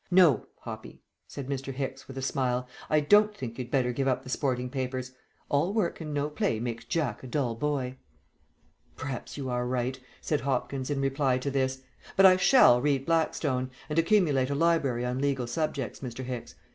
"No, 0.09 0.47
Hoppy," 0.61 1.03
said 1.27 1.45
Mr. 1.47 1.71
Hicks, 1.71 2.07
with 2.07 2.17
a 2.17 2.23
smile, 2.23 2.67
"I 2.89 3.01
don't 3.01 3.37
think 3.37 3.59
you'd 3.59 3.69
better 3.69 3.91
give 3.91 4.07
up 4.07 4.23
the 4.23 4.31
sporting 4.31 4.67
papers; 4.67 5.11
'all 5.47 5.73
work 5.75 6.01
and 6.01 6.11
no 6.11 6.27
play 6.27 6.59
makes 6.59 6.85
Jack 6.85 7.21
a 7.21 7.27
dull 7.27 7.53
boy.'" 7.53 7.97
"Perhaps 8.95 9.37
you 9.37 9.47
are 9.51 9.67
right," 9.67 9.99
said 10.19 10.41
Hopkins, 10.41 10.89
in 10.89 11.01
reply 11.01 11.37
to 11.37 11.51
this. 11.51 11.83
"But 12.15 12.25
I 12.25 12.37
shall 12.37 12.81
read 12.81 13.05
Blackstone, 13.05 13.69
and 13.89 13.99
accumulate 13.99 14.49
a 14.49 14.55
library 14.55 15.05
on 15.05 15.19
legal 15.19 15.45
subjects, 15.45 15.99
Mr. 15.99 16.23
Hicks. 16.23 16.55